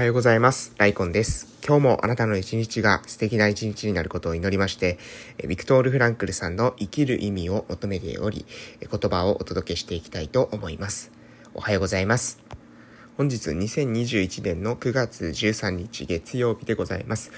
[0.00, 0.72] はようございます。
[0.78, 1.46] ライコンです。
[1.62, 4.98] 今日もあなたの一日が素敵な一日になることを祈りまして、
[5.46, 8.46] ビクトール・フランクルさんの生きる意味を求めており、
[8.80, 11.12] 言葉をお届けしていきたいと思います。
[11.52, 12.40] おはようございます。
[13.18, 17.30] 本日2021年の9月13日月曜日でございます。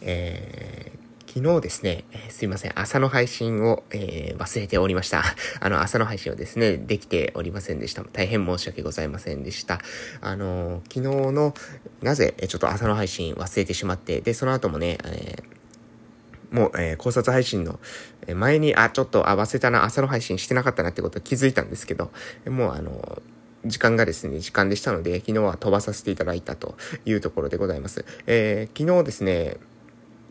[0.00, 5.22] えー昨日ですね、えー、すいません、朝の配信を、えー、忘れておりました。
[5.60, 8.04] あの、朝の配信をですね、できておりませんでした。
[8.04, 9.80] 大変申し訳ございませんでした。
[10.20, 11.00] あの昨日
[11.32, 11.54] の、
[12.00, 15.42] なぜ、ちょっと朝の配信忘れてしまって、で、その後もね、え、
[16.50, 17.80] もう、えー、考察配信の
[18.34, 22.12] 前に、あ、ちょっと、あ、忘れたな、朝の配信してなかったなってこと気づいたんですけど、
[22.46, 23.20] もうあの
[23.66, 28.04] 時間がですね、時間でしたので、昨日は飛ばさせていただいたというところでございます。
[28.26, 29.56] え、昨日ですね、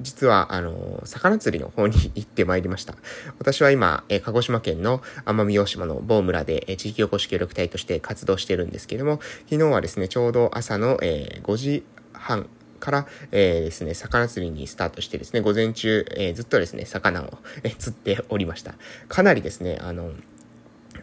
[0.02, 2.96] 実は、あの、魚釣りの方に行ってまいりました。
[3.40, 9.20] 私は今、え鹿児島県の奄美大島の某村で、え地域おこし協力隊として活動してるんですけれども、
[9.50, 18.76] 昨日はですね、ちょうど朝の、えー、5時半から、えー、ですね、魚釣りにスタートしてですね、午前中、えー、ずっとですね、魚を、え釣っておりました。
[19.08, 20.12] かなりですね、あの、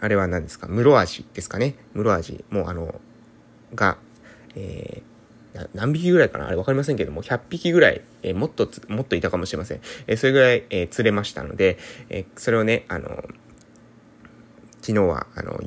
[0.00, 1.76] あれは何ですか、室味ですかね？
[1.94, 3.00] 室味、もうあの、
[3.74, 3.96] が、
[4.54, 5.11] えー、
[5.74, 6.48] 何匹ぐらいかな？
[6.48, 9.80] あれわかりませんけども、100匹ぐらい、えー、もっともっといたかもしれません。
[10.06, 11.78] えー、それぐらい、えー、釣れましたので、
[12.08, 13.24] えそれをね、あの、
[14.80, 15.60] 昨日は、あの、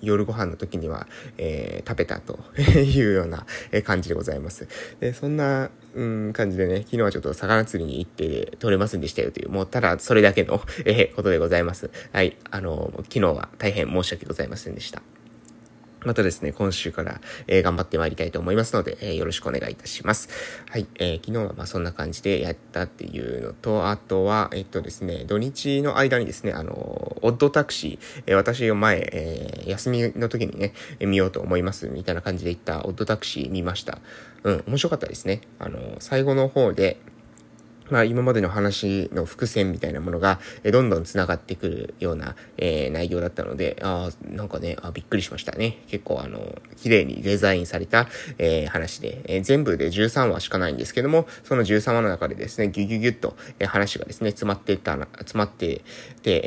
[0.00, 3.46] 夜ご飯の時には、え食べたというような
[3.84, 4.68] 感じでございます。
[5.00, 11.90] で、そんな、うん、感じでね、昨日はちょっと魚釣りに行って取れませんでしたよという、もうただそれだけの、えことでございます。
[12.12, 15.02] はい、あの、昨日は大変申し訳ございませんでした。
[16.08, 20.30] またですね、今週から、えー、頑張ってまいりたいと思いますので、えー、よろしくお願いいたします。
[20.70, 33.98] はい、えー、昨日はまあそんな感じでやったっていうのと、あとは、えっとですね、土日の間にですね、あの、オッドタクシー、え私を前、え休みの時にね、見ようと思います、みたいな感じで行ったオッドタクシー見ました。
[34.44, 35.42] うん、面白かったですね。
[35.58, 36.96] あの、最後の方で、
[37.90, 45.78] まあ今までの話の伏線みたいなものが、えどんどん繋がってくるような、えー、内容だったので、ああなんかねあ、びっくりしましたね。
[45.88, 48.08] 結構あの、綺麗にデザインされた、
[48.38, 55.82] えー、話で、えー、全部で13話しかないんですけども、その13話の中でですね、ギュギュギュッと、え話がですね、詰まってた、詰まって
[56.22, 56.42] て、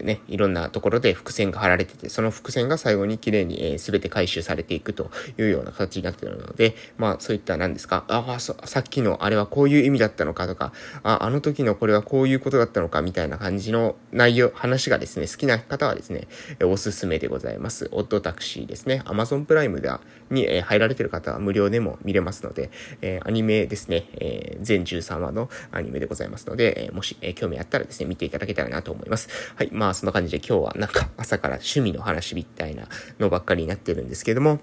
[0.00, 16.28] えね、いろんなところで伏線が張られてて、その伏線が最後に綺麗に、えー、全て回収されていくというような形になっているので、まあそういった何ですか、ああ、さっきのあれはこういう意味だったのかとか、あ、あの時のこれはこういうことだったのかみたいな感じの内容、話がですね、好きな方はですね、
[16.64, 17.88] おすすめでございます。
[17.92, 19.02] オットタクシーですね。
[19.06, 19.82] Amazon プライム
[20.30, 22.70] に、え入られてる方は無料でも見れますので、
[23.02, 29.28] えアニメですね、え全13話のアニメでございますので、えもし、え興味あったらですね、見ていただけたらなと思います。
[29.56, 29.70] はい。
[29.72, 34.60] まあ、そんな感じで今日はなんか朝から趣味の話みたいなのばっかりになってるんですけども、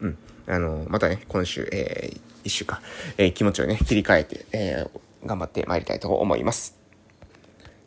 [0.00, 0.18] うん。
[0.46, 2.80] あの、またね、今週、えー、一週間、
[3.18, 6.82] えー、気持ちをね、切り替えて、えー、頑張ってまいりたいと思います。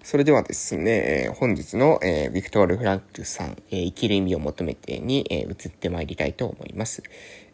[0.03, 7.01] それではですねえ、本日の、えー、ビクトール・フランクさん、えー、生きる意味を求めてに、えー、移ってまいりたいと思います。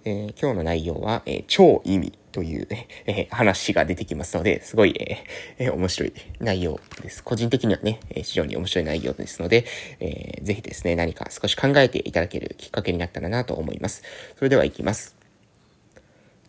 [0.03, 2.67] えー、今日の内容は、えー、超意味という、
[3.05, 4.95] え、話が出てきますので、すごい、
[5.59, 7.23] え、面白い内容です。
[7.23, 9.65] 個人的にはね、非常に面白い内容ですので、
[9.99, 14.03] えー、ぜひですね、何か少し考えていただけるきっかけになったらなと思います。
[14.37, 15.15] それでは行きます。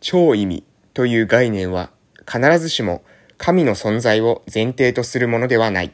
[0.01, 1.91] 超意味という概念は
[2.27, 3.03] 必ずしも
[3.39, 5.93] 神の存在を前提とするものではない。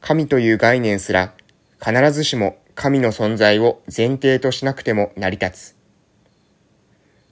[0.00, 1.34] 神という概念すら
[1.82, 5.73] 必ずしも神の存在を前提としなくても成り立つ。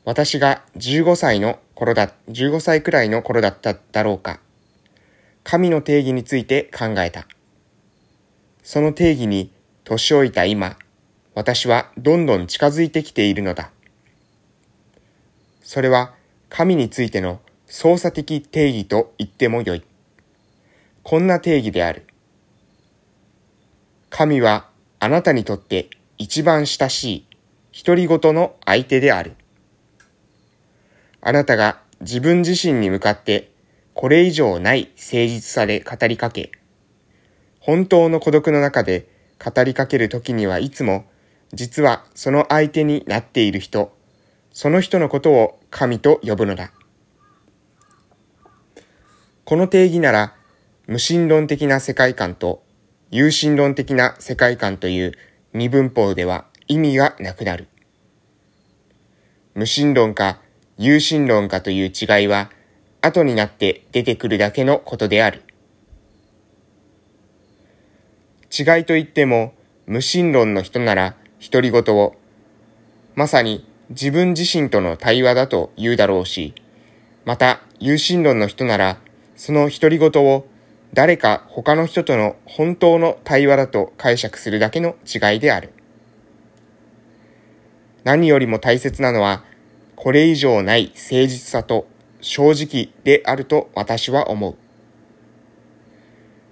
[0.05, 4.41] 私が15歳の頃だ、15歳くらいの頃だっただろうか。
[5.45, 7.27] 神の定義について考えた。
[8.63, 9.53] その定義に
[9.85, 10.77] 年老いた今、
[11.35, 13.71] 私はどんどん近づいてきているのだ。
[15.63, 16.15] それは
[16.49, 19.85] 神についての操作的定義と言ってもよい。
[21.03, 22.07] こんな定義である。
[24.11, 27.27] 神はあなたにとって一番親し
[27.73, 29.37] い独り言の相手である。
[31.23, 33.53] あなたが自分自身に向かって
[33.95, 36.51] これ以上ない誠実さで語りかけ、
[37.61, 39.09] 本当の孤独の中で
[39.39, 41.05] 語りかける時にはいつも
[41.53, 43.97] 実はその相手になっている人、
[44.53, 46.73] その人のことを神と呼ぶのだ。
[49.45, 50.35] この定義なら、
[50.87, 52.63] 無神論的な世界観と
[53.11, 55.13] 有神論的な世界観という
[55.53, 57.69] 二分法では意味がなくなる。
[59.55, 60.41] 無神論か
[60.85, 62.51] 有神論かという違いは
[63.03, 65.45] 後になって出てくるだけのことである。
[68.51, 69.55] 違いといっても
[69.87, 72.17] 無神論の人なら独り言を、
[73.15, 76.53] まさに自分自身との対話だと言うだろうし、
[77.25, 78.99] また、有心論の人なら、
[79.37, 80.47] その独り言を
[80.95, 85.73] 誰か他の人との本当の対話だと解釈するだけの違いである。
[88.03, 89.45] 何よりも大切なのは、
[90.03, 91.87] これ以上ない誠実さと
[92.21, 94.57] 正直であると私は思う。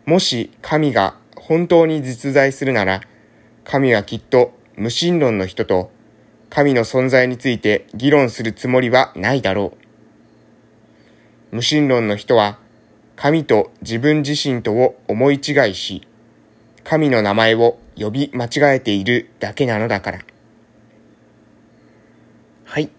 [0.09, 3.01] もし神が本当に実在するなら、
[3.65, 5.91] 神はきっと無神論の人と
[6.49, 9.73] 神の存在について議論するつもりはないだろ
[11.53, 11.57] う。
[11.57, 12.61] 無神論の人は
[13.17, 16.07] 神と自分自身とを思い違いし、
[16.85, 20.21] 神の名前を呼び間違えているだけなのだから。
[22.65, 22.91] はい。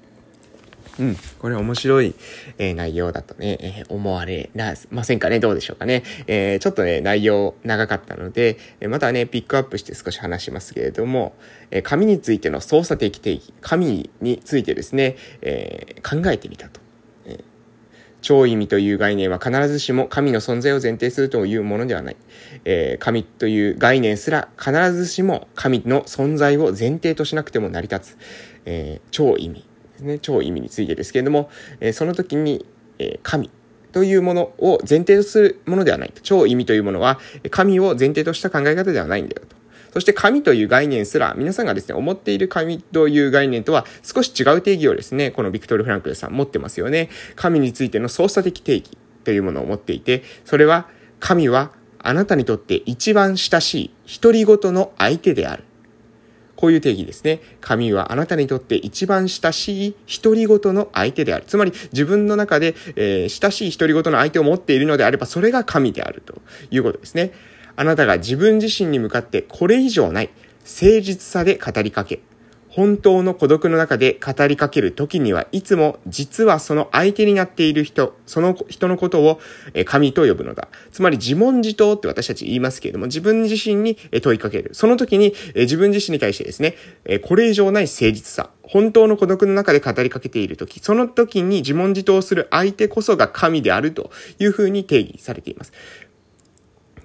[1.01, 1.17] うん。
[1.39, 2.13] これ面白い、
[2.59, 4.51] えー、内容だとね、えー、思われ
[4.91, 6.03] ませんかねどうでしょうかね。
[6.27, 11.33] えー、ちょっとね、内容長かったので、えまたね、ピックアップして少し話しますけれども、
[11.71, 16.79] え紙についての操作的定義、紙についてですね、え考えてみたと。
[18.21, 22.17] 超意味という概念は必ずしも神の存在を前提するというものではない。
[22.65, 28.17] えー、神という概念すら必ずしも神の存在を前提としなくても成り立つ。
[28.65, 29.65] えー、超意味
[30.01, 30.19] ですね。
[30.19, 31.49] 超意味についてですけれども、
[31.79, 32.65] え、その時に、
[32.99, 33.49] え、神
[33.91, 36.13] というものを前提とするものではない。
[36.23, 37.19] 超意味というものは
[37.49, 39.55] 神を前提とした考え方ではないんだよと。
[39.93, 47.09] そして神という概念すら、皆さんがですね、思っている神という概念とは少し違う定義をですね、このビクトル・フランクルさん持ってますよね。
[47.35, 50.87] 神についての操作的定義というものを持っていて、それは、
[51.19, 55.63] 神はあなたにとって一番親しい独り言の相手である。
[56.61, 57.41] こういう定義ですね。
[57.59, 61.45] 神はあなたにとって一番親しい独り言の相手である。
[61.47, 67.31] つまり自分の中で、えー、親しい独り言の相手を持っているのであれば、それが神であるということですね。
[67.75, 70.29] あなたが自分自身に向かってこれ以上ない
[70.59, 72.21] 誠実さで語りかけ、
[72.71, 79.39] 本当の孤独の中で語りかける時にはいつも実はその相手になっている人、その人のことを
[79.85, 80.69] 神と呼ぶのだ。
[80.91, 84.69] つまり自問自答って私たち言いますけれども、自分自身に問いかける。
[84.73, 86.75] その時に自分自身に対してですね、
[87.23, 95.73] これ以上ない誠実さ、本当の孤独の中で語りかけている時、その時に自問自答する相手こそが神であるというふうに定義されています。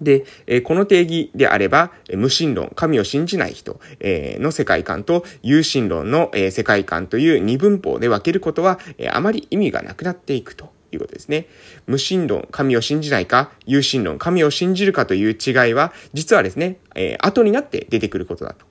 [0.01, 11.47] で、えこの定義であれば、無神論、神を信じない人、えの世界観と有神論の、え世界観という二分法で分けることは、えあまり意味がなくなっていくということですね。
[11.87, 18.67] 無神論、神を信じないか、有神論、神を信じるかという違いは、実はですね、え後になって出てくることだと。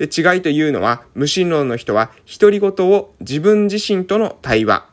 [0.00, 4.89] で、違いというのは、無神論の人は、独り言を自分自身との対話、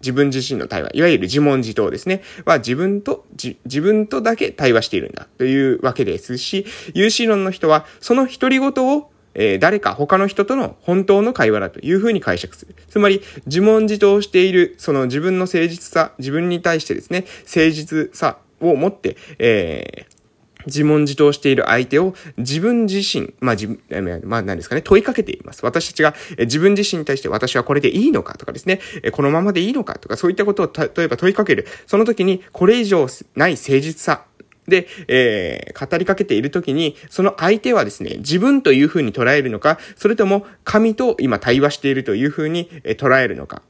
[0.00, 12.74] 自分自身の対話、いわゆる自問自答ですね、は自分と、自分とだけ対話しているんだというわけですし、有志論の人はその独り言をえー、誰か他の人との本当の会話だというふうに解釈する。
[12.88, 20.19] つまり、自問自答している、その自分の誠実さ、自分に対してですね、誠実さを持って、えー、
[20.66, 25.64] 自問自答している相手を自分自身、まあ自分、まあ何ですかね、問いかけています。
[25.64, 28.80] 私たちが自分自身に対して私はこれでいいのかとかですね、
[29.12, 31.66] このままでいいのかとかそういったことを例えば問いかける。
[31.86, 34.24] その時にこれ以上ない誠実さ
[34.70, 43.62] で、えー、語りかけているときに、その相手はですね、自分というふうに捉えるのか、それとも神と今対話しているというふうに捉えるのか。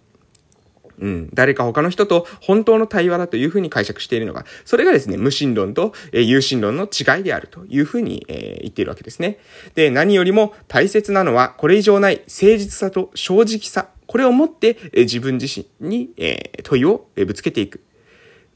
[1.01, 9.39] うん、誰か他の人と本当の対話だというふうに解釈しているのが、それがですね、無神論と、えー、有心論の違いであるというふうに、えー、言っているわけですね。
[9.75, 13.89] で、何よりも大切なのは、これ以上ない誠実さと正直さ。
[14.07, 15.47] これをもって、えー、自分自
[15.81, 17.81] 身に、え、問いを、え、ぶつけていく。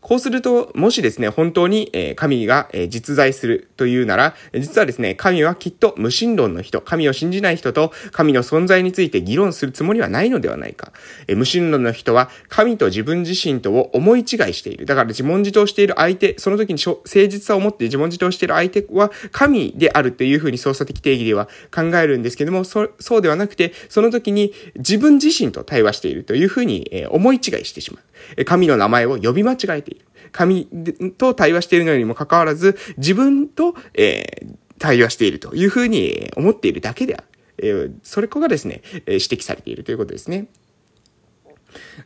[0.04, 10.92] こうすると、もしですね、本当に神が実在するというなら、実はですね、神はきっと無神論の人、神を信じない人と神の存在について議論するつもりはないのではないか。
[11.28, 14.84] 無神論の人は神と自分自身とを思い違いしている。
[14.84, 28.44] だから自問自答している相手、その時に誠実さを持って自問自答している相手は神であるというふうに操作的定義では考えるんですけども、そそうではなくて、その時に自分自身と対話しているというふうに思い違いしてしまう。
[28.44, 29.93] 神の名前を呼び間違えて
[30.34, 30.96] いる。
[30.98, 37.24] 神と対話しているのにもかかわらず、自分と、えー、対話しているというふうに思っているだけである。
[37.58, 40.48] えー、それこがですね、指摘されているということですね。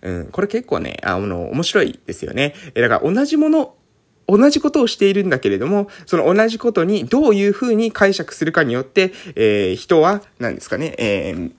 [0.03, 2.55] うん、これ結構ね、あの、面白いですよね。
[2.75, 3.75] だから同じもの
[4.27, 11.53] 同じことをしているんだけれども、その同じことにどういうふうに解釈するかによって、えー、人は、何ですかね、えー、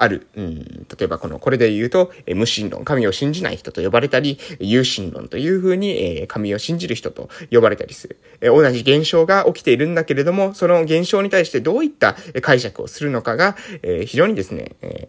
[0.00, 8.16] ある、うん、例えばこの、これで言うと、え無神論、神を信じない人と呼ばれたり、有神論というふうに、え神を信じる人と呼ばれたりする。
[8.40, 15.08] え同じ現象が起きているんだけれども、その現象に対してどういった解釈をするのかが、え非常にですね、え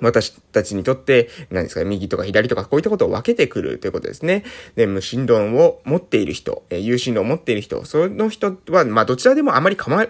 [0.00, 4.42] 私たちにとって、何ですか、右とか左とかこういったことを分けてくるということですね。
[4.74, 10.08] で、無心論を持っている人、え有心論を持っている人、その人は、まあ、どちらでもあまり構わ、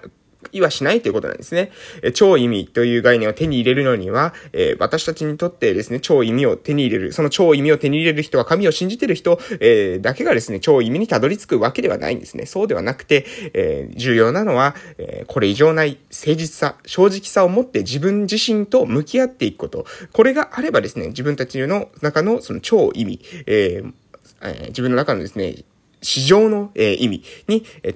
[0.53, 1.71] いはしないということなんですね。
[2.03, 12.47] え超意味という概念を手に入れるのには、えー、私たちにとってですね、超意味を手に入れる、その超意味を手に入れる人は神を信じている人、えー、だけがですね、超意味にたどり着くわけではないんですね。
[12.47, 19.87] そうではなくて、えー、重要なのは、えこれ以上ない誠実さ、正直さを持って自分自身と向き合っていくこと。
[20.13, 23.83] これがあればですね、自分たちの中のその超意味、え
[24.43, 25.65] え自分の中のですね、
[26.03, 27.95] 市場の、え意味に、え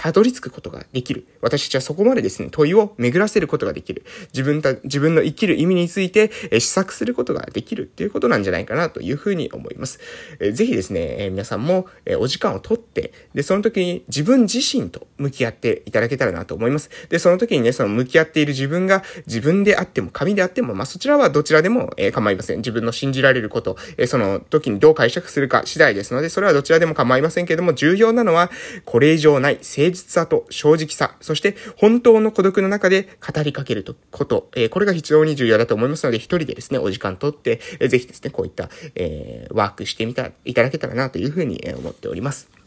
[0.00, 1.26] たどり着くことができる。
[1.40, 4.04] 私たちはそこまでですね、問いを巡らせることができる。
[4.32, 9.98] 自分た、自分の生きる意味について、え試作することができるっていうことなんじゃないかなというふうに思います。
[10.38, 16.90] えぜひですね、え皆さんも、えお時間をとって、で、その時に自分自身と向き合っていただけたらなと思います。
[17.08, 22.58] で、その時にね、その向き合っている自分が自分であっても、神であっても、まあ、そちらはどちらでも、え構いません。
[22.58, 28.50] 自分の信じられること、えその時にどう解釈するか次第ですので、それはどちらでも構いませんけども、重要なのは、
[28.84, 42.57] これ以上ない誠実さと正直さ、そして本当の孤独の中で語りかけること、えー、これが非常に重要だと思いますので、一人でですね、お時間とって、えー、ぜひですね、こういった、えー、ワークしてみた、いただけたらなというふうに思っております。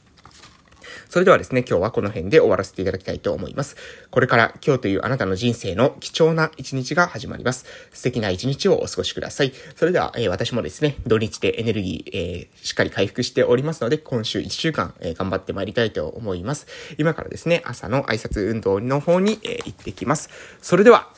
[1.12, 3.76] それではですね、今日はこの辺で終わらせていただきたいと思います。
[4.12, 7.66] これから今日というあなたの人生の貴重な一日が始まります。
[7.92, 9.52] 素敵な一日をお過ごしください。
[9.76, 16.66] それでは、えー、私もですね、土日でエネルギー、えー、しっかり回復しておりますので、今週1週間、えー、頑張ってまいりたいと思います。
[16.98, 20.30] 今からですね、朝の挨拶運動の方に、え行ってきます。
[20.62, 21.10] それでは、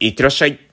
[0.00, 0.69] いってらっしゃい。